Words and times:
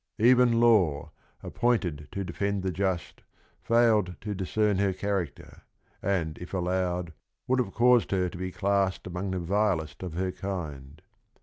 Even 0.17 0.59
"law, 0.59 1.11
appointed 1.43 2.07
to 2.11 2.23
defend 2.23 2.63
the 2.63 2.71
just," 2.71 3.21
failed 3.61 4.15
to 4.21 4.33
discern 4.33 4.79
her 4.79 4.93
character, 4.93 5.61
and 6.01 6.39
if 6.39 6.55
allowed, 6.55 7.13
would 7.47 7.59
have 7.59 7.75
caused 7.75 8.09
her 8.09 8.27
to 8.27 8.37
be 8.39 8.51
classed 8.51 9.05
among 9.05 9.29
the 9.29 9.37
vilest 9.37 10.01
of 10.01 10.13
her 10.13 10.31
kind. 10.31 11.03